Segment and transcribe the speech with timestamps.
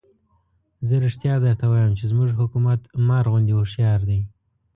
[0.87, 4.19] زه رښتیا درته وایم چې زموږ حکومت مار غوندې هوښیار دی.